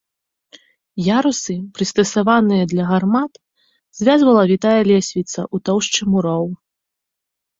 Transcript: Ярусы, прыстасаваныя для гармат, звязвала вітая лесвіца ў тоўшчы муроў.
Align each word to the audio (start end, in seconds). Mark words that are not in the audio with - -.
Ярусы, 1.17 1.55
прыстасаваныя 1.75 2.63
для 2.71 2.83
гармат, 2.91 3.33
звязвала 3.99 4.43
вітая 4.53 4.79
лесвіца 4.93 5.39
ў 5.53 5.67
тоўшчы 5.69 6.01
муроў. 6.15 6.45